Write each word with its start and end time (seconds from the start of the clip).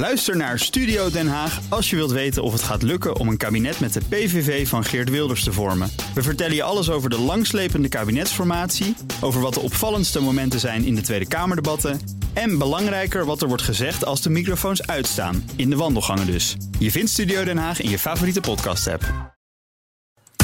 Luister 0.00 0.36
naar 0.36 0.58
Studio 0.58 1.10
Den 1.10 1.28
Haag 1.28 1.60
als 1.68 1.90
je 1.90 1.96
wilt 1.96 2.10
weten 2.10 2.42
of 2.42 2.52
het 2.52 2.62
gaat 2.62 2.82
lukken 2.82 3.16
om 3.16 3.28
een 3.28 3.36
kabinet 3.36 3.80
met 3.80 3.92
de 3.92 4.00
PVV 4.08 4.68
van 4.68 4.84
Geert 4.84 5.10
Wilders 5.10 5.44
te 5.44 5.52
vormen. 5.52 5.90
We 6.14 6.22
vertellen 6.22 6.54
je 6.54 6.62
alles 6.62 6.90
over 6.90 7.10
de 7.10 7.18
langslepende 7.18 7.88
kabinetsformatie, 7.88 8.96
over 9.20 9.40
wat 9.40 9.54
de 9.54 9.60
opvallendste 9.60 10.20
momenten 10.20 10.60
zijn 10.60 10.84
in 10.84 10.94
de 10.94 11.00
Tweede 11.00 11.28
Kamerdebatten 11.28 12.00
en 12.32 12.58
belangrijker 12.58 13.24
wat 13.24 13.42
er 13.42 13.48
wordt 13.48 13.62
gezegd 13.62 14.04
als 14.04 14.22
de 14.22 14.30
microfoons 14.30 14.86
uitstaan, 14.86 15.50
in 15.56 15.70
de 15.70 15.76
wandelgangen 15.76 16.26
dus. 16.26 16.56
Je 16.78 16.90
vindt 16.90 17.10
Studio 17.10 17.44
Den 17.44 17.58
Haag 17.58 17.80
in 17.80 17.90
je 17.90 17.98
favoriete 17.98 18.40
podcast-app. 18.40 19.32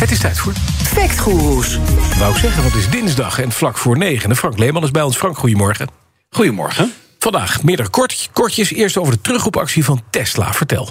Het 0.00 0.10
is 0.10 0.18
tijd 0.18 0.38
voor 0.38 0.52
Factgoeroes. 0.82 1.78
Wou 2.18 2.32
ik 2.32 2.38
zeggen, 2.38 2.62
want 2.62 2.74
het 2.74 2.82
is 2.82 2.90
dinsdag 2.90 3.38
en 3.38 3.52
vlak 3.52 3.78
voor 3.78 3.98
negen. 3.98 4.30
En 4.30 4.36
Frank 4.36 4.58
Leeman 4.58 4.82
is 4.82 4.90
bij 4.90 5.02
ons. 5.02 5.16
Frank, 5.16 5.38
goedemorgen. 5.38 5.88
Goedemorgen. 6.30 6.92
Vandaag 7.26 7.62
meerdere 7.62 7.88
kort, 7.88 8.28
kortjes. 8.32 8.72
Eerst 8.72 8.96
over 8.96 9.12
de 9.12 9.20
terugroepactie 9.20 9.84
van 9.84 10.02
Tesla. 10.10 10.52
Vertel. 10.52 10.90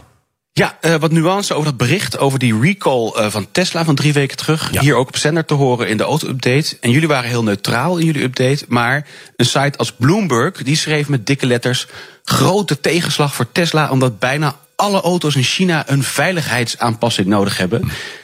Ja, 0.52 0.78
uh, 0.82 0.96
wat 0.96 1.12
nuance 1.12 1.54
over 1.54 1.66
dat 1.66 1.78
bericht 1.78 2.18
over 2.18 2.40
die 2.40 2.60
recall 2.60 3.14
uh, 3.16 3.30
van 3.30 3.48
Tesla 3.52 3.86
van 3.86 3.96
drie 3.96 4.14
weken 4.14 4.38
terug. 4.38 4.72
Ja. 4.72 4.82
Hier 4.82 4.96
ook 4.96 5.08
op 5.08 5.18
zender 5.18 5.46
te 5.46 5.54
horen 5.54 5.88
in 5.88 5.98
de 5.98 6.04
auto-update. 6.04 6.78
En 6.82 6.92
jullie 6.92 7.08
waren 7.08 7.30
heel 7.30 7.44
neutraal 7.44 7.98
in 7.98 8.06
jullie 8.06 8.24
update. 8.24 8.66
Maar 8.68 9.08
een 9.36 9.46
site 9.46 9.78
als 9.78 9.92
Bloomberg, 9.92 10.64
die 10.64 10.76
schreef 10.76 11.08
met 11.08 11.26
dikke 11.26 11.46
letters... 11.46 11.88
grote 12.24 12.80
tegenslag 12.80 13.36
voor 13.36 13.52
Tesla, 13.52 13.90
omdat 13.90 14.20
bijna 14.20 14.56
alle 14.76 15.02
auto's 15.02 15.36
in 15.36 15.44
China 15.44 15.84
een 15.88 16.04
veiligheidsaanpassing 16.04 17.28
nodig 17.28 17.58
hebben. 17.58 17.80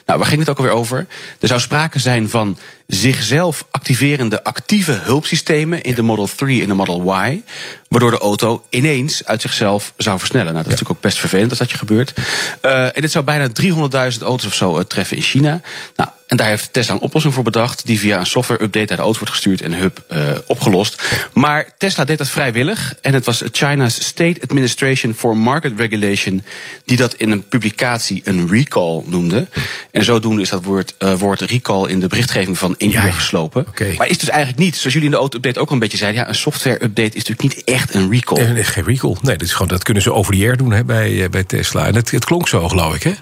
Nou, 0.06 0.20
waar 0.20 0.28
ging 0.28 0.40
het 0.40 0.50
ook 0.50 0.58
alweer 0.58 0.74
over? 0.74 1.08
Er 1.40 1.48
zou 1.48 1.60
sprake 1.60 2.00
zijn 2.00 2.30
van 2.30 2.58
zichzelf 2.88 3.66
activerende 3.72 4.44
actieve 4.44 4.92
hulpsystemen 4.92 5.82
in 5.82 5.96
de 5.96 6.02
Model 6.02 6.30
3 6.36 6.62
en 6.62 6.68
de 6.68 6.74
Model 6.74 7.26
Y, 7.26 7.42
waardoor 7.88 8.12
de 8.12 8.18
auto 8.18 8.66
ineens 8.70 9.26
uit 9.26 9.42
zichzelf 9.42 9.94
zou 9.98 10.20
versnellen. 10.20 10.54
Nou, 10.54 10.64
dat 10.64 10.74
is 10.74 10.80
natuurlijk 10.80 10.98
ook 10.98 11.12
best 11.12 11.20
vervelend 11.20 11.50
als 11.50 11.60
dat 11.60 11.72
je 11.72 11.78
gebeurt. 11.78 12.14
Uh, 12.62 12.84
en 12.84 13.02
dit 13.02 13.12
zou 13.12 13.26
bijna 13.26 13.48
300.000 13.48 14.22
auto's 14.22 14.46
of 14.46 14.54
zo 14.54 14.78
uh, 14.78 14.84
treffen 14.84 15.18
in 15.18 15.24
China. 15.24 15.62
Nou, 15.96 16.10
en 16.32 16.38
daar 16.38 16.48
heeft 16.48 16.74
Tesla 16.74 16.94
een 16.94 17.00
oplossing 17.00 17.34
voor 17.34 17.44
bedacht, 17.44 17.86
die 17.86 18.00
via 18.00 18.20
een 18.20 18.26
software-update 18.26 18.86
naar 18.86 18.98
de 18.98 19.04
auto 19.04 19.20
wordt 19.20 19.34
gestuurd 19.34 19.62
en 19.62 19.74
hub 19.74 20.04
uh, 20.12 20.32
opgelost. 20.48 21.04
Maar 21.34 21.68
Tesla 21.78 22.06
deed 22.06 22.18
dat 22.18 22.30
vrijwillig 22.30 22.96
en 23.02 23.14
het 23.14 23.26
was 23.26 23.44
China's 23.52 24.06
State 24.06 24.42
Administration 24.42 25.14
for 25.14 25.38
Market 25.38 25.74
Regulation 25.78 26.44
die 26.86 26.98
dat 26.98 27.14
in 27.14 27.32
een 27.32 27.48
publicatie 27.48 28.22
een 28.26 28.50
recall 28.50 29.02
noemde. 29.06 29.48
En 29.92 30.04
zodoende 30.04 30.42
is 30.42 30.50
dat 30.50 30.64
woord, 30.64 30.96
uh, 31.00 31.14
woord 31.14 31.42
recall 31.42 31.90
in 31.90 32.00
de 32.00 32.08
berichtgeving 32.08 32.58
van 32.58 32.76
uur 32.78 33.14
geslopen. 33.14 33.68
Okay. 33.68 33.96
Maar 33.98 34.08
is 34.08 34.18
dus 34.18 34.30
eigenlijk 34.30 34.60
niet, 34.60 34.76
zoals 34.76 34.94
jullie 34.94 35.08
in 35.08 35.14
de 35.14 35.20
auto-update 35.20 35.60
ook 35.60 35.68
al 35.68 35.74
een 35.74 35.80
beetje 35.80 35.98
zeiden, 35.98 36.22
ja, 36.22 36.28
een 36.28 36.36
software-update 36.36 37.18
is 37.18 37.26
natuurlijk 37.26 37.56
niet 37.56 37.64
echt 37.64 37.94
een 37.94 38.12
recall. 38.12 38.52
Nee, 38.52 38.64
geen 38.64 38.84
recall. 38.84 39.16
Nee, 39.22 39.38
dat, 39.38 39.48
is 39.48 39.54
gewoon, 39.54 39.68
dat 39.68 39.84
kunnen 39.84 40.04
ze 40.04 40.14
over 40.14 40.34
the 40.34 40.40
air 40.40 40.58
doen 40.58 40.72
hè, 40.72 40.84
bij, 40.84 41.12
uh, 41.12 41.30
bij 41.30 41.44
Tesla. 41.44 41.88
En 41.88 41.96
het, 41.96 42.12
het 42.12 42.26
klonk 42.26 42.48
zo, 42.48 42.68
geloof 42.68 42.96
ik, 42.96 43.04
hè? 43.04 43.14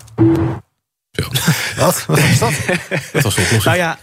Wat? 1.77 2.03
Wat 2.07 2.19
was 2.19 2.39
dat? 2.39 2.53
dat 3.13 3.23
was 3.23 3.35
de 3.35 3.41
oplossing. 3.41 3.63
Nou 3.63 3.77
ja, 3.77 3.97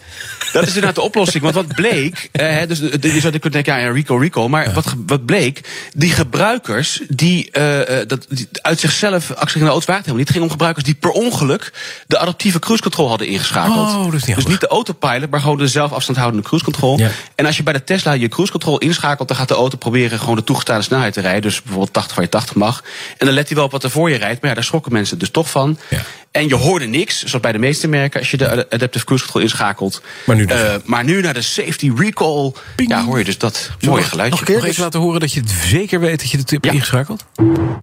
dat 0.52 0.62
is 0.62 0.68
inderdaad 0.68 0.94
de 0.94 1.00
oplossing. 1.00 1.42
Want 1.42 1.54
wat 1.54 1.74
bleek, 1.74 2.28
eh, 2.32 2.66
dus 2.68 2.78
je 2.78 3.20
zou 3.20 3.38
kunnen 3.38 3.50
denken, 3.50 3.80
ja, 3.80 3.92
recall, 3.92 4.18
recall. 4.18 4.48
Maar 4.48 4.72
wat, 4.72 4.94
wat 5.06 5.26
bleek, 5.26 5.60
die 5.94 6.10
gebruikers 6.10 7.00
die, 7.08 7.48
uh, 7.52 7.78
dat, 8.06 8.26
die 8.28 8.48
uit 8.62 8.80
zichzelf 8.80 9.30
actie 9.30 9.62
auto's 9.62 9.84
waren 9.84 10.02
helemaal 10.02 10.16
niet. 10.16 10.28
Het 10.28 10.30
ging 10.30 10.44
om 10.44 10.50
gebruikers 10.50 10.84
die 10.84 10.94
per 10.94 11.10
ongeluk 11.10 11.72
de 12.06 12.18
adaptieve 12.18 12.58
cruise 12.58 12.82
control 12.82 13.08
hadden 13.08 13.26
ingeschakeld. 13.26 13.76
Oh, 13.76 14.10
dus, 14.10 14.24
niet, 14.24 14.36
dus 14.36 14.46
niet 14.46 14.60
de 14.60 14.66
autopilot, 14.66 15.30
maar 15.30 15.40
gewoon 15.40 15.58
de 15.58 15.68
zelf 15.68 15.92
afstandhoudende 15.92 16.46
cruise 16.46 16.64
control. 16.64 16.98
Ja. 16.98 17.10
En 17.34 17.46
als 17.46 17.56
je 17.56 17.62
bij 17.62 17.72
de 17.72 17.84
Tesla 17.84 18.12
je 18.12 18.28
cruise 18.28 18.52
control 18.52 18.78
inschakelt, 18.78 19.28
dan 19.28 19.36
gaat 19.36 19.48
de 19.48 19.54
auto 19.54 19.76
proberen 19.76 20.18
gewoon 20.18 20.36
de 20.36 20.44
toegestane 20.44 20.82
snelheid 20.82 21.12
te 21.12 21.20
rijden. 21.20 21.42
Dus 21.42 21.62
bijvoorbeeld 21.62 21.92
80 21.92 22.14
waar 22.14 22.24
je 22.24 22.30
80 22.30 22.54
mag. 22.54 22.82
En 23.16 23.26
dan 23.26 23.34
let 23.34 23.46
hij 23.46 23.56
wel 23.56 23.64
op 23.64 23.72
wat 23.72 23.84
er 23.84 23.90
voor 23.90 24.10
je 24.10 24.16
rijdt. 24.16 24.40
Maar 24.40 24.50
ja, 24.50 24.56
daar 24.56 24.64
schrokken 24.64 24.92
mensen 24.92 25.18
dus 25.18 25.30
toch 25.30 25.50
van. 25.50 25.78
Ja. 25.88 26.02
En 26.36 26.48
je 26.48 26.54
hoorde 26.54 26.86
niks, 26.86 27.18
zoals 27.24 27.40
bij 27.40 27.52
de 27.52 27.58
meeste 27.58 27.88
merken, 27.88 28.20
als 28.20 28.30
je 28.30 28.36
de 28.36 28.70
adaptive 28.70 29.04
cruise 29.04 29.24
control 29.24 29.42
inschakelt. 29.42 30.02
Maar 30.26 30.36
nu, 30.36 30.46
dus 30.46 30.60
uh, 30.60 30.74
maar 30.84 31.04
nu 31.04 31.20
naar 31.20 31.34
de 31.34 31.42
safety 31.42 31.92
recall, 31.96 32.52
Ping. 32.76 32.90
ja, 32.90 33.04
hoor 33.04 33.18
je 33.18 33.24
dus 33.24 33.38
dat 33.38 33.70
mooie 33.80 34.02
geluidje. 34.02 34.40
Nog, 34.40 34.48
nog 34.56 34.64
even 34.64 34.82
laten 34.82 35.00
horen 35.00 35.20
dat 35.20 35.32
je 35.32 35.40
het 35.40 35.50
zeker 35.50 36.00
weet 36.00 36.20
dat 36.20 36.30
je 36.30 36.38
het 36.38 36.50
hebt 36.50 36.64
Ja. 36.64 36.72
ingeschakeld. 36.72 37.24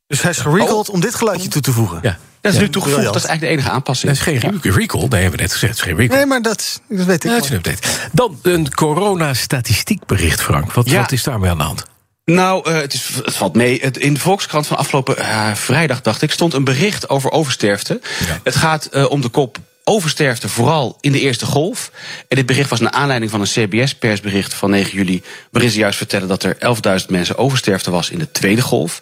Dus 0.08 0.22
hij 0.22 0.32
is 0.32 0.38
gerecalled 0.38 0.90
om 0.90 1.00
dit 1.00 1.16
geluidje 1.16 1.48
toe 1.48 1.62
te 1.62 1.72
voegen. 1.72 2.00
Ja. 2.02 2.18
Dat 2.42 2.52
is 2.52 2.58
Ja. 2.58 2.64
nu 2.66 2.70
toegevoegd, 2.72 3.04
dat 3.04 3.16
is 3.16 3.24
eigenlijk 3.26 3.42
de 3.42 3.60
enige 3.60 3.70
aanpassing. 3.76 4.12
Dat 4.12 4.28
is 4.28 4.40
geen 4.42 4.52
Ja. 4.62 4.72
recall. 4.76 5.00
Nee, 5.08 5.22
hebben 5.22 5.32
we 5.40 5.44
net 5.44 5.52
gezegd. 5.54 5.72
Het 5.74 5.82
is 5.82 5.92
geen 5.92 5.96
recall. 5.98 6.18
Nee, 6.18 6.26
maar 6.26 6.42
dat, 6.42 6.82
dat 6.90 7.06
weet 7.06 7.24
ik 7.24 7.30
Ja, 7.30 7.36
het 7.36 7.44
is 7.44 7.50
een 7.50 7.56
update. 7.56 7.88
Dan 8.12 8.40
een 8.42 8.74
corona-statistiekbericht, 8.74 10.42
Frank. 10.42 10.74
Wat, 10.74 10.90
Ja. 10.90 11.00
wat 11.02 11.12
is 11.12 11.24
daarmee 11.24 11.50
aan 11.50 11.58
de 11.58 11.64
hand? 11.64 11.84
Nou, 12.26 12.70
uh, 12.70 12.76
het, 12.76 12.94
is, 12.94 13.10
het 13.24 13.36
valt 13.36 13.56
mee. 13.56 13.80
Het, 13.82 13.98
in 13.98 14.14
de 14.14 14.20
Volkskrant 14.20 14.68
van 14.68 14.78
afgelopen 14.78 15.20
uh, 15.20 15.54
vrijdag, 15.54 16.02
dacht 16.02 16.22
ik, 16.22 16.32
stond 16.32 16.54
een 16.54 16.64
bericht 16.64 17.10
over 17.10 17.32
oversterfte. 17.32 18.02
Ja. 18.28 18.40
Het 18.44 18.56
gaat 18.56 18.90
uh, 18.94 19.10
om 19.10 19.22
de 19.22 19.30
kop 19.30 19.58
oversterfte, 19.84 20.50
vooral 20.50 20.98
in 21.02 21.12
de 21.12 21.20
eerste 21.20 21.46
golf. 21.46 21.92
En 22.28 22.36
dit 22.36 22.46
bericht 22.46 22.70
was 22.70 22.80
naar 22.80 22.92
aanleiding 22.92 23.32
van 23.32 23.42
een 23.42 23.48
CBS-persbericht 23.48 24.54
van 24.54 24.70
9 24.70 24.94
juli... 24.94 25.24
waarin 25.52 25.72
ze 25.72 25.78
juist 25.78 25.98
vertellen 25.98 26.28
dat 26.28 26.44
er 26.44 26.58
11.000 27.02 27.06
mensen 27.08 27.38
oversterfte 27.38 27.92
was 27.92 28.10
in 28.10 28.20
de 28.20 28.32
tweede 28.32 28.62
golf. 28.62 29.02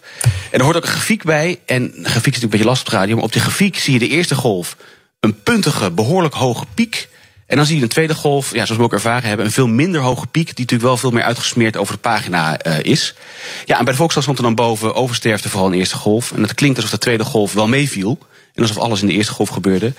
En 0.50 0.58
er 0.58 0.64
hoort 0.64 0.76
ook 0.76 0.82
een 0.82 0.88
grafiek 0.88 1.24
bij. 1.24 1.60
En 1.66 1.82
grafiek 1.82 2.04
is 2.04 2.12
natuurlijk 2.12 2.42
een 2.42 2.48
beetje 2.48 2.64
lastig 2.64 2.86
op 2.86 2.92
de 2.92 2.98
radio... 2.98 3.14
maar 3.14 3.24
op 3.24 3.32
die 3.32 3.40
grafiek 3.40 3.78
zie 3.78 3.92
je 3.92 3.98
de 3.98 4.08
eerste 4.08 4.34
golf 4.34 4.76
een 5.20 5.42
puntige, 5.42 5.90
behoorlijk 5.90 6.34
hoge 6.34 6.64
piek... 6.74 7.08
En 7.52 7.58
dan 7.58 7.66
zie 7.66 7.76
je 7.76 7.82
een 7.82 7.88
tweede 7.88 8.14
golf, 8.14 8.52
ja, 8.52 8.64
zoals 8.64 8.76
we 8.76 8.82
ook 8.82 8.92
ervaren 8.92 9.28
hebben, 9.28 9.46
een 9.46 9.52
veel 9.52 9.66
minder 9.66 10.00
hoge 10.00 10.26
piek, 10.26 10.46
die 10.46 10.54
natuurlijk 10.58 10.88
wel 10.88 10.96
veel 10.96 11.10
meer 11.10 11.22
uitgesmeerd 11.22 11.76
over 11.76 11.94
de 11.94 12.00
pagina 12.00 12.66
uh, 12.66 12.78
is. 12.82 13.14
Ja, 13.64 13.78
en 13.78 13.84
bij 13.84 13.92
de 13.92 13.98
Volkskrant 13.98 14.22
stond 14.22 14.38
er 14.38 14.44
dan 14.44 14.54
boven 14.54 14.94
oversterfte 14.94 15.48
vooral 15.48 15.66
in 15.66 15.72
de 15.72 15.78
eerste 15.78 15.96
golf. 15.96 16.32
En 16.32 16.42
het 16.42 16.54
klinkt 16.54 16.76
alsof 16.76 16.90
de 16.90 16.98
tweede 16.98 17.24
golf 17.24 17.52
wel 17.52 17.68
meeviel. 17.68 18.18
En 18.54 18.62
alsof 18.62 18.78
alles 18.78 19.00
in 19.00 19.06
de 19.06 19.12
eerste 19.12 19.32
golf 19.32 19.48
gebeurde. 19.48 19.92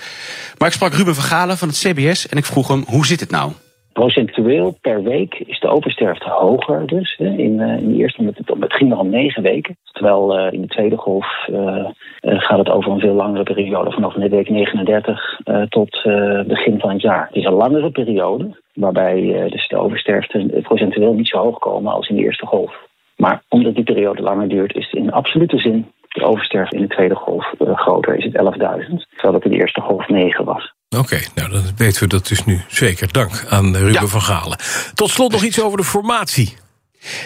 Maar 0.58 0.68
ik 0.68 0.74
sprak 0.74 0.94
Ruben 0.94 1.14
Vergalen 1.14 1.58
van 1.58 1.68
het 1.68 1.78
CBS 1.78 2.28
en 2.28 2.36
ik 2.36 2.44
vroeg 2.44 2.68
hem, 2.68 2.84
hoe 2.86 3.06
zit 3.06 3.20
het 3.20 3.30
nou? 3.30 3.52
Procentueel 3.94 4.76
per 4.80 5.02
week 5.02 5.34
is 5.46 5.60
de 5.60 5.68
oversterfte 5.68 6.28
hoger 6.28 6.86
dus. 6.86 7.14
Hè. 7.18 7.24
In, 7.24 7.58
uh, 7.58 7.76
in 7.76 7.88
de 7.88 7.98
eerste, 7.98 8.24
het, 8.24 8.38
het 8.60 8.74
ging 8.74 8.94
om 8.94 9.10
negen 9.10 9.42
weken. 9.42 9.76
Terwijl 9.92 10.38
uh, 10.38 10.52
in 10.52 10.60
de 10.60 10.66
tweede 10.66 10.96
golf 10.96 11.48
uh, 11.50 11.86
gaat 12.20 12.58
het 12.58 12.70
over 12.70 12.92
een 12.92 13.00
veel 13.00 13.14
langere 13.14 13.42
periode. 13.42 13.90
Vanaf 13.90 14.14
de 14.14 14.28
week 14.28 14.50
39 14.50 15.40
tot 15.68 16.02
begin 16.46 16.80
van 16.80 16.90
het 16.90 17.02
jaar. 17.02 17.26
Het 17.26 17.36
is 17.36 17.44
een 17.44 17.52
langere 17.52 17.90
periode. 17.90 18.62
Waarbij 18.72 19.48
dus 19.50 19.68
de 19.68 19.76
oversterfte 19.76 20.60
procentueel 20.62 21.14
niet 21.14 21.28
zo 21.28 21.38
hoog 21.38 21.58
komen 21.58 21.92
als 21.92 22.08
in 22.08 22.16
de 22.16 22.22
eerste 22.22 22.46
golf. 22.46 22.86
Maar 23.16 23.42
omdat 23.48 23.74
die 23.74 23.84
periode 23.84 24.22
langer 24.22 24.48
duurt, 24.48 24.74
is 24.74 24.92
in 24.92 25.12
absolute 25.12 25.58
zin 25.58 25.86
de 26.14 26.24
oversterfte 26.24 26.76
in 26.76 26.82
de 26.82 26.94
tweede 26.94 27.14
golf 27.14 27.46
groter. 27.58 28.16
Is 28.16 28.24
het 28.24 28.34
11.000. 28.34 29.10
Terwijl 29.10 29.34
het 29.34 29.44
in 29.44 29.50
de 29.50 29.56
eerste 29.56 29.80
golf 29.80 30.08
9 30.08 30.44
was. 30.44 30.74
Oké, 30.88 31.02
okay, 31.02 31.26
nou 31.34 31.50
dan 31.50 31.62
weten 31.76 32.02
we 32.02 32.08
dat 32.08 32.26
dus 32.26 32.44
nu 32.44 32.60
zeker. 32.68 33.12
Dank 33.12 33.46
aan 33.48 33.76
Ruben 33.76 33.92
ja. 33.92 34.06
van 34.06 34.20
Galen. 34.20 34.58
Tot 34.94 35.10
slot 35.10 35.32
nog 35.32 35.42
iets 35.42 35.62
over 35.62 35.78
de 35.78 35.84
formatie. 35.84 36.56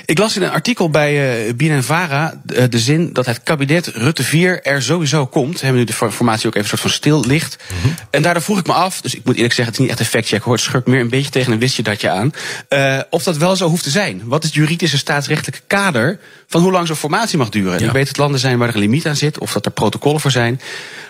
Ik 0.04 0.18
las 0.18 0.36
in 0.36 0.42
een 0.42 0.50
artikel 0.50 0.90
bij 0.90 1.46
uh, 1.46 1.54
BNNVARA 1.54 2.40
de, 2.44 2.68
de 2.68 2.78
zin 2.78 3.12
dat 3.12 3.26
het 3.26 3.42
kabinet 3.42 3.86
Rutte 3.86 4.22
4 4.22 4.62
er 4.62 4.82
sowieso 4.82 5.26
komt. 5.26 5.52
We 5.52 5.66
hebben 5.66 5.78
nu 5.78 5.84
de 5.84 6.10
formatie 6.12 6.46
ook 6.46 6.54
even 6.54 6.60
een 6.60 6.68
soort 6.68 6.80
van 6.80 6.90
stil 6.90 7.24
ligt. 7.24 7.56
Mm 7.72 7.76
-hmm. 7.82 7.94
En 8.10 8.22
daardoor 8.22 8.42
vroeg 8.42 8.58
ik 8.58 8.66
me 8.66 8.72
af, 8.72 9.00
dus 9.00 9.14
ik 9.14 9.24
moet 9.24 9.34
eerlijk 9.34 9.54
zeggen, 9.54 9.74
het 9.74 9.74
is 9.74 9.80
niet 9.80 9.90
echt 9.90 10.00
een 10.00 10.18
factcheck 10.18 10.42
hoor. 10.42 10.52
Het 10.52 10.62
schurkt 10.62 10.86
meer 10.86 11.00
een 11.00 11.08
beetje 11.08 11.30
tegen 11.30 11.52
een 11.52 11.58
wistje 11.58 11.82
dat 11.82 12.00
je 12.00 12.10
aan. 12.10 12.32
Uh, 12.68 13.00
of 13.10 13.22
dat 13.22 13.36
wel 13.36 13.56
zo 13.56 13.68
hoeft 13.68 13.82
te 13.82 13.90
zijn. 13.90 14.22
Wat 14.24 14.42
is 14.42 14.48
het 14.48 14.58
juridische 14.58 14.98
staatsrechtelijke 14.98 15.60
kader 15.66 16.18
van 16.46 16.62
hoe 16.62 16.72
lang 16.72 16.86
zo'n 16.86 16.96
formatie 16.96 17.38
mag 17.38 17.48
duren? 17.48 17.80
Ja. 17.80 17.86
Ik 17.86 17.92
weet 17.92 18.06
dat 18.06 18.16
landen 18.16 18.40
zijn 18.40 18.58
waar 18.58 18.68
er 18.68 18.74
een 18.74 18.80
limiet 18.80 19.06
aan 19.06 19.16
zit, 19.16 19.38
of 19.38 19.52
dat 19.52 19.64
er 19.64 19.72
protocollen 19.72 20.20
voor 20.20 20.30
zijn. 20.30 20.60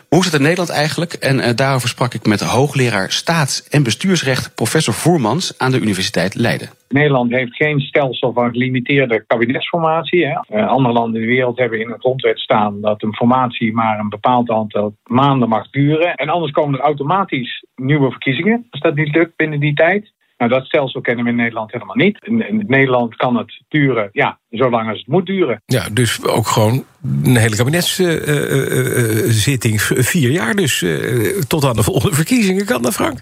Hoe 0.08 0.18
is 0.18 0.24
het 0.24 0.34
in 0.34 0.42
Nederland 0.42 0.70
eigenlijk? 0.70 1.12
En 1.12 1.36
uh, 1.36 1.48
daarover 1.54 1.88
sprak 1.88 2.14
ik 2.14 2.26
met 2.26 2.40
hoogleraar 2.40 3.10
staats- 3.10 3.68
en 3.68 3.82
bestuursrecht 3.82 4.54
professor 4.54 4.94
Voermans 4.94 5.58
aan 5.58 5.70
de 5.70 5.80
Universiteit 5.80 6.34
Leiden. 6.34 6.68
Nederland 6.88 7.30
heeft 7.30 7.56
geen 7.56 7.80
stelsel 7.80 8.32
van 8.32 8.50
gelimiteerde 8.50 9.24
kabinetsformatie. 9.26 10.26
Hè. 10.26 10.58
Uh, 10.58 10.68
andere 10.68 10.94
landen 10.94 11.20
in 11.20 11.26
de 11.26 11.34
wereld 11.34 11.58
hebben 11.58 11.80
in 11.80 11.90
een 11.90 12.00
grondwet 12.00 12.38
staan 12.38 12.80
dat 12.80 13.02
een 13.02 13.14
formatie 13.14 13.72
maar 13.72 13.98
een 13.98 14.08
bepaald 14.08 14.50
aantal 14.50 14.94
maanden 15.04 15.48
mag 15.48 15.70
duren. 15.70 16.14
En 16.14 16.28
anders 16.28 16.52
komen 16.52 16.78
er 16.78 16.84
automatisch 16.84 17.64
nieuwe 17.74 18.10
verkiezingen 18.10 18.66
als 18.70 18.80
dat 18.80 18.94
niet 18.94 19.14
lukt 19.14 19.36
binnen 19.36 19.60
die 19.60 19.74
tijd. 19.74 20.12
Nou, 20.38 20.50
dat 20.50 20.66
stelsel 20.66 21.00
kennen 21.00 21.24
we 21.24 21.30
in 21.30 21.36
Nederland 21.36 21.72
helemaal 21.72 21.96
niet. 21.96 22.18
In, 22.24 22.48
in 22.48 22.64
Nederland 22.66 23.16
kan 23.16 23.36
het 23.36 23.62
duren, 23.68 24.08
ja, 24.12 24.38
zolang 24.50 24.88
als 24.88 24.98
het 24.98 25.06
moet 25.06 25.26
duren. 25.26 25.62
Ja, 25.66 25.88
dus 25.92 26.24
ook 26.24 26.46
gewoon 26.46 26.84
een 27.24 27.36
hele 27.36 27.56
kabinetszitting, 27.56 29.74
uh, 29.74 29.90
uh, 29.90 30.02
vier 30.02 30.30
jaar 30.30 30.54
dus, 30.54 30.84
tot 31.48 31.64
aan 31.64 31.76
de 31.76 31.82
volgende 31.82 32.16
verkiezingen. 32.16 32.66
Kan 32.66 32.82
dat, 32.82 32.94
Frank? 32.94 33.18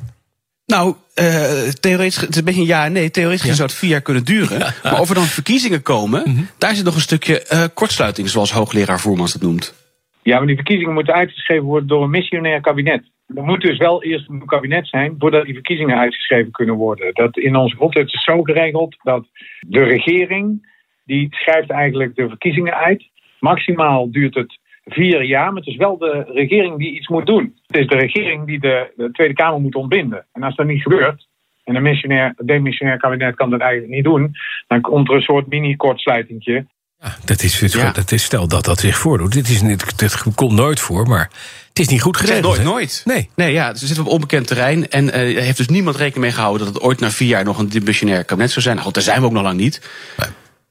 Nou, 0.67 0.95
uh, 1.15 1.69
theoretisch, 1.81 2.21
het 2.21 2.31
is 2.31 2.37
een 2.37 2.45
beetje 2.45 2.61
een 2.61 2.67
ja 2.67 2.85
en 2.85 2.93
nee. 2.93 3.11
Theoretisch 3.11 3.49
ja. 3.49 3.55
zou 3.55 3.69
het 3.69 3.79
vier 3.79 3.91
jaar 3.91 4.01
kunnen 4.01 4.25
duren. 4.25 4.59
Ja. 4.59 4.73
Maar 4.83 5.01
of 5.01 5.09
er 5.09 5.15
dan 5.15 5.25
verkiezingen 5.25 5.83
komen, 5.83 6.23
mm 6.25 6.35
-hmm. 6.35 6.49
daar 6.59 6.75
zit 6.75 6.85
nog 6.85 6.95
een 6.95 7.01
stukje 7.01 7.47
uh, 7.53 7.65
kortsluiting, 7.75 8.29
zoals 8.29 8.53
hoogleraar 8.53 9.01
Voermans 9.01 9.33
het 9.33 9.43
noemt. 9.43 9.75
Ja, 10.23 10.39
maar 10.39 10.47
die 10.47 10.57
verkiezingen 10.57 10.95
moeten 10.95 11.15
uitgeschreven 11.15 11.65
worden 11.65 11.89
door 11.89 12.03
een 12.03 12.11
missionair 12.11 12.61
kabinet. 12.61 13.03
Er 13.35 13.43
moet 13.43 13.61
dus 13.61 13.79
wel 13.79 14.03
eerst 14.03 14.29
een 14.29 14.47
kabinet 14.47 14.89
zijn 14.89 15.15
voordat 15.19 15.45
die 15.45 15.55
verkiezingen 15.55 15.99
uitgeschreven 15.99 16.53
kunnen 16.53 16.75
worden. 16.75 17.15
Dat 17.15 17.37
in 17.37 17.57
onze 17.57 17.77
grondwet 17.77 18.13
is 18.13 18.25
zo 18.25 18.43
geregeld 18.43 18.97
dat 19.03 19.27
de 19.61 19.83
regering 19.83 20.75
die 21.05 21.27
schrijft 21.31 21.71
eigenlijk 21.71 22.17
de 22.17 22.29
verkiezingen 22.29 22.75
uit. 22.75 23.09
Maximaal 23.41 24.11
duurt 24.11 24.35
het 24.35 24.59
vier 24.85 25.23
jaar, 25.23 25.47
maar 25.47 25.63
het 25.63 25.71
is 25.73 25.77
wel 25.77 25.99
de 25.99 26.25
regering 26.29 26.79
die 26.79 26.95
iets 26.95 27.09
moet 27.09 27.27
doen. 27.27 27.55
Het 27.67 27.77
is 27.77 27.87
de 27.87 27.97
regering 27.97 28.47
die 28.47 28.61
de, 28.61 28.93
de 28.97 29.11
Tweede 29.11 29.35
Kamer 29.35 29.61
moet 29.61 29.75
ontbinden. 29.75 30.27
En 30.33 30.43
als 30.43 30.55
dat 30.55 30.67
niet 30.67 30.83
gebeurt, 30.83 31.27
en 31.65 31.75
een 31.75 31.83
missionair, 31.83 32.35
demissionair 32.45 32.99
kabinet 32.99 33.35
kan 33.35 33.51
dat 33.51 33.61
eigenlijk 33.61 33.93
niet 33.93 34.05
doen, 34.05 34.35
dan 34.67 34.81
komt 34.81 35.09
er 35.09 35.15
een 35.15 35.23
soort 35.23 35.47
mini-kortsluitingje. 35.47 36.67
Ja, 37.03 37.17
dat 37.25 37.43
is, 37.43 37.61
het- 37.61 37.73
Ja. 37.73 37.91
dat 37.91 38.13
is, 38.13 38.23
stel 38.25 38.49
dat 38.49 38.65
dat 38.65 38.81
zich 38.81 38.99
voordoet. 38.99 39.33
Dit, 39.33 39.49
is, 39.49 39.63
niet- 39.63 39.99
dit 39.99 40.23
komt 40.35 40.53
nooit 40.53 40.81
voor, 40.81 41.07
maar 41.09 41.31
het 41.69 41.79
is 41.79 41.89
niet 41.89 42.03
goed 42.03 42.17
geregeld. 42.17 42.43
nooit, 42.45 42.63
nooit. 42.63 43.03
Nee. 43.05 43.31
Nee, 43.35 43.53
ja, 43.53 43.75
ze 43.75 43.87
zitten 43.87 44.05
op 44.05 44.11
onbekend 44.13 44.47
terrein. 44.47 44.89
En 44.91 45.13
eh, 45.13 45.37
er 45.37 45.43
heeft 45.43 45.57
dus 45.57 45.69
niemand 45.69 45.97
rekening 45.97 46.25
mee 46.25 46.33
gehouden 46.33 46.67
dat 46.67 46.75
het 46.75 46.83
ooit 46.83 47.01
na 47.01 47.11
vier 47.11 47.29
jaar 47.29 47.45
nog 47.45 47.59
een 47.59 47.69
dimensionair 47.69 48.25
kabinet 48.25 48.51
zou 48.51 48.63
zijn. 48.63 48.77
Nou, 48.77 48.91
daar 48.93 49.03
zijn 49.03 49.21
we 49.21 49.27
ook 49.27 49.33
nog 49.33 49.43
lang 49.43 49.59
niet. 49.59 49.81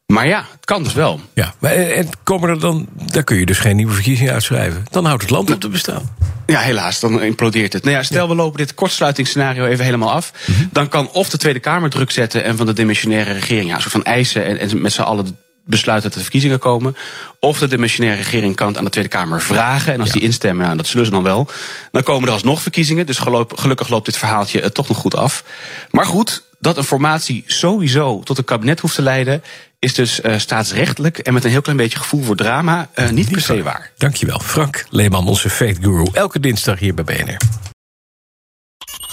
Maar 0.05 0.27
ja, 0.27 0.45
het 0.55 0.65
kan 0.65 0.83
dus 0.83 0.93
wel. 0.93 1.19
Ja, 1.33 1.53
maar, 1.59 1.71
eh, 1.71 1.97
en 1.97 2.09
komen 2.23 2.49
er 2.49 2.59
dan, 2.59 2.87
daar 3.11 3.23
kun 3.23 3.37
je 3.37 3.45
dus 3.45 3.59
geen 3.59 3.75
nieuwe 3.75 3.93
verkiezingen 3.93 4.33
uitschrijven. 4.33 4.85
Dan 4.91 5.05
houdt 5.05 5.21
het 5.21 5.31
land 5.31 5.51
op 5.51 5.59
te 5.59 5.69
bestaan. 5.69 6.11
Ja, 6.45 6.59
helaas, 6.59 6.99
dan 6.99 7.21
implodeert 7.23 7.73
het. 7.73 7.83
Nou 7.83 7.95
ja, 7.95 8.03
stel 8.03 8.27
we 8.27 8.35
lopen 8.35 8.57
dit 8.57 8.73
kortsluitingsscenario 8.73 9.65
even 9.65 9.85
helemaal 9.85 10.11
af. 10.11 10.31
Dan 10.71 10.89
kan 10.89 11.09
of 11.11 11.29
de 11.29 11.37
Tweede 11.37 11.59
Kamer 11.59 11.89
druk 11.89 12.11
zetten 12.11 12.43
en 12.43 12.57
van 12.57 12.65
de 12.65 12.73
dimensionaire 12.73 13.33
regering 13.33 13.67
ja, 13.69 13.75
een 13.75 13.81
soort 13.81 13.91
van 13.93 14.03
eisen 14.03 14.45
en, 14.45 14.57
en 14.59 14.81
met 14.81 14.93
z'n 14.93 15.01
allen 15.01 15.37
besluiten 15.65 16.07
dat 16.07 16.17
er 16.17 16.23
verkiezingen 16.23 16.59
komen. 16.59 16.95
Of 17.39 17.59
de 17.59 17.67
dimensionaire 17.67 18.21
regering 18.21 18.55
kan 18.55 18.67
het 18.67 18.77
aan 18.77 18.83
de 18.83 18.89
Tweede 18.89 19.09
Kamer 19.09 19.41
vragen. 19.41 19.93
En 19.93 20.01
als 20.01 20.11
die 20.11 20.21
instemmen, 20.21 20.65
ja, 20.65 20.75
dat 20.75 20.87
zullen 20.87 21.05
ze 21.05 21.11
dan 21.11 21.23
wel. 21.23 21.47
Dan 21.91 22.03
komen 22.03 22.27
er 22.27 22.33
alsnog 22.33 22.61
verkiezingen. 22.61 23.05
Dus 23.05 23.17
gelukkig 23.47 23.89
loopt 23.89 24.05
dit 24.05 24.17
verhaaltje 24.17 24.61
eh, 24.61 24.69
toch 24.69 24.87
nog 24.87 24.97
goed 24.97 25.15
af. 25.15 25.43
Maar 25.91 26.05
goed, 26.05 26.43
dat 26.59 26.77
een 26.77 26.83
formatie 26.83 27.43
sowieso 27.47 28.19
tot 28.19 28.37
een 28.37 28.43
kabinet 28.43 28.79
hoeft 28.79 28.95
te 28.95 29.01
leiden, 29.01 29.43
is 29.79 29.93
dus 29.93 30.21
eh, 30.21 30.37
staatsrechtelijk 30.37 31.17
en 31.17 31.33
met 31.33 31.43
een 31.43 31.49
heel 31.49 31.61
klein 31.61 31.77
beetje 31.77 31.97
gevoel 31.97 32.23
voor 32.23 32.35
drama 32.35 32.89
eh, 32.93 33.09
niet 33.09 33.31
per 33.31 33.41
se 33.41 33.63
waar. 33.63 33.91
Dankjewel, 33.97 34.39
Frank 34.39 34.85
Leeman, 34.89 35.27
onze 35.27 35.49
fate 35.49 35.81
guru. 35.81 36.07
Elke 36.13 36.39
dinsdag 36.39 36.79
hier 36.79 36.93
bij 36.93 37.03
BNR. 37.03 37.37